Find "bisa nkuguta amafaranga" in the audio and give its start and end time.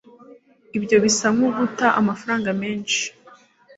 1.03-2.49